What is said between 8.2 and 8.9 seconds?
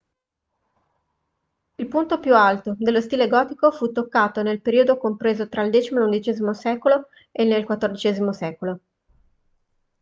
secolo